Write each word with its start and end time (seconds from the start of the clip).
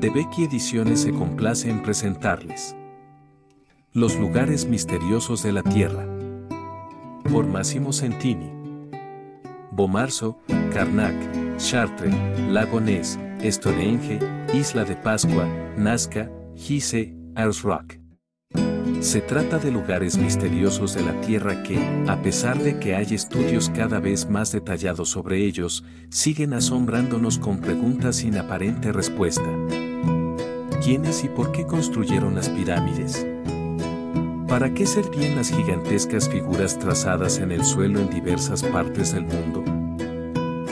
de 0.00 0.08
Becky 0.08 0.44
Ediciones 0.44 1.02
se 1.02 1.12
complace 1.12 1.68
en 1.68 1.82
presentarles 1.82 2.74
Los 3.92 4.16
lugares 4.16 4.66
misteriosos 4.66 5.42
de 5.42 5.52
la 5.52 5.62
Tierra. 5.62 6.06
Por 7.30 7.46
Massimo 7.46 7.92
Centini. 7.92 8.50
Bomarzo, 9.72 10.38
Karnak, 10.72 11.14
Chartres, 11.58 12.14
Lago 12.48 12.80
Ness, 12.80 13.18
Stonehenge, 13.44 14.18
Isla 14.54 14.84
de 14.84 14.96
Pascua, 14.96 15.46
Nazca, 15.76 16.30
Gise, 16.56 17.14
Ars 17.34 17.62
Rock. 17.62 17.98
Se 19.00 19.20
trata 19.20 19.58
de 19.58 19.70
lugares 19.70 20.16
misteriosos 20.16 20.94
de 20.94 21.02
la 21.02 21.20
Tierra 21.20 21.62
que, 21.62 21.78
a 22.08 22.20
pesar 22.22 22.58
de 22.58 22.78
que 22.78 22.94
hay 22.94 23.14
estudios 23.14 23.70
cada 23.70 24.00
vez 24.00 24.28
más 24.28 24.50
detallados 24.50 25.10
sobre 25.10 25.44
ellos, 25.44 25.84
siguen 26.10 26.54
asombrándonos 26.54 27.38
con 27.38 27.60
preguntas 27.60 28.16
sin 28.16 28.38
aparente 28.38 28.92
respuesta. 28.92 29.48
¿Quiénes 30.82 31.24
y 31.24 31.28
por 31.28 31.52
qué 31.52 31.66
construyeron 31.66 32.34
las 32.34 32.48
pirámides? 32.48 33.26
¿Para 34.48 34.72
qué 34.72 34.86
servían 34.86 35.36
las 35.36 35.50
gigantescas 35.50 36.26
figuras 36.26 36.78
trazadas 36.78 37.38
en 37.38 37.52
el 37.52 37.66
suelo 37.66 38.00
en 38.00 38.08
diversas 38.08 38.62
partes 38.62 39.12
del 39.12 39.24
mundo? 39.24 39.62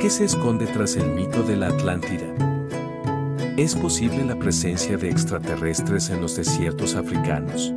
¿Qué 0.01 0.09
se 0.09 0.25
esconde 0.25 0.67
tras 0.67 0.97
el 0.97 1.11
mito 1.11 1.43
de 1.43 1.57
la 1.57 1.69
Atlántida? 1.69 2.25
¿Es 3.59 3.75
posible 3.75 4.25
la 4.25 4.39
presencia 4.39 4.97
de 4.97 5.11
extraterrestres 5.11 6.09
en 6.09 6.23
los 6.23 6.37
desiertos 6.37 6.95
africanos? 6.95 7.75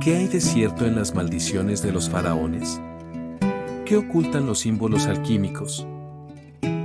¿Qué 0.00 0.16
hay 0.16 0.26
de 0.26 0.40
cierto 0.40 0.84
en 0.84 0.96
las 0.96 1.14
maldiciones 1.14 1.80
de 1.80 1.92
los 1.92 2.10
faraones? 2.10 2.80
¿Qué 3.86 3.96
ocultan 3.96 4.46
los 4.46 4.58
símbolos 4.58 5.06
alquímicos? 5.06 5.86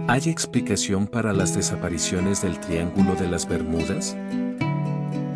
¿Hay 0.08 0.30
explicación 0.30 1.08
para 1.08 1.34
las 1.34 1.56
desapariciones 1.56 2.44
del 2.44 2.60
Triángulo 2.60 3.16
de 3.16 3.28
las 3.28 3.50
Bermudas? 3.50 4.16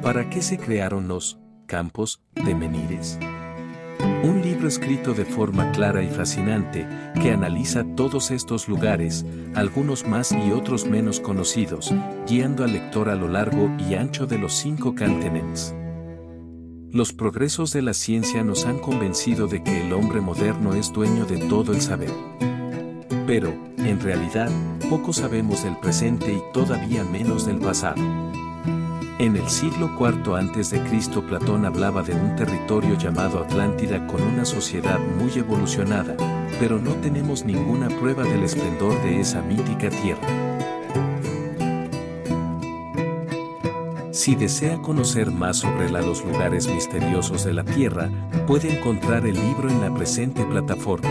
¿Para 0.03 0.29
qué 0.29 0.43
se 0.43 0.59
crearon 0.59 1.07
los 1.07 1.39
campos 1.65 2.21
de 2.35 2.53
Menires? 2.53 3.17
Un 4.21 4.43
libro 4.43 4.67
escrito 4.67 5.15
de 5.15 5.25
forma 5.25 5.71
clara 5.71 6.03
y 6.03 6.07
fascinante 6.07 6.87
que 7.19 7.31
analiza 7.31 7.83
todos 7.95 8.29
estos 8.29 8.67
lugares, 8.67 9.25
algunos 9.55 10.07
más 10.07 10.31
y 10.33 10.51
otros 10.51 10.85
menos 10.85 11.19
conocidos, 11.19 11.91
guiando 12.27 12.63
al 12.63 12.73
lector 12.73 13.09
a 13.09 13.15
lo 13.15 13.27
largo 13.27 13.75
y 13.79 13.95
ancho 13.95 14.27
de 14.27 14.37
los 14.37 14.53
cinco 14.53 14.93
continentes. 14.93 15.73
Los 16.91 17.11
progresos 17.11 17.73
de 17.73 17.81
la 17.81 17.95
ciencia 17.95 18.43
nos 18.43 18.67
han 18.67 18.77
convencido 18.77 19.47
de 19.47 19.63
que 19.63 19.81
el 19.87 19.93
hombre 19.93 20.21
moderno 20.21 20.75
es 20.75 20.93
dueño 20.93 21.25
de 21.25 21.39
todo 21.47 21.73
el 21.73 21.81
saber. 21.81 22.11
Pero, 23.29 23.53
en 23.77 23.99
realidad, 23.99 24.49
poco 24.89 25.13
sabemos 25.13 25.63
del 25.63 25.77
presente 25.77 26.33
y 26.33 26.41
todavía 26.51 27.03
menos 27.03 27.45
del 27.45 27.59
pasado. 27.59 28.01
En 29.19 29.35
el 29.35 29.47
siglo 29.47 29.91
IV 29.99 30.35
a.C. 30.35 30.81
Platón 31.27 31.63
hablaba 31.63 32.01
de 32.01 32.15
un 32.15 32.35
territorio 32.35 32.97
llamado 32.97 33.37
Atlántida 33.43 34.07
con 34.07 34.23
una 34.23 34.45
sociedad 34.45 34.97
muy 35.19 35.31
evolucionada, 35.37 36.17
pero 36.59 36.79
no 36.79 36.95
tenemos 36.95 37.45
ninguna 37.45 37.87
prueba 37.99 38.23
del 38.23 38.41
esplendor 38.43 38.99
de 39.03 39.19
esa 39.19 39.43
mítica 39.43 39.91
tierra. 39.91 40.27
Si 44.11 44.33
desea 44.33 44.81
conocer 44.81 45.29
más 45.29 45.57
sobre 45.57 45.91
los 45.91 46.25
lugares 46.25 46.67
misteriosos 46.67 47.43
de 47.43 47.53
la 47.53 47.63
Tierra, 47.63 48.09
puede 48.47 48.75
encontrar 48.75 49.27
el 49.27 49.35
libro 49.35 49.69
en 49.69 49.81
la 49.81 49.93
presente 49.93 50.43
plataforma. 50.45 51.09